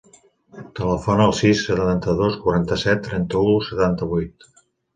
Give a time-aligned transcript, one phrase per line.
[0.79, 4.53] Telefona al sis, setanta-dos, quaranta-set, trenta-u, setanta-vuit.